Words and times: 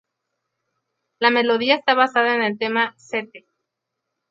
La 1.19 1.29
melodía 1.29 1.75
está 1.75 1.93
basada 1.93 2.33
en 2.33 2.41
el 2.41 2.57
tema 2.57 2.95
"St. 2.97 3.45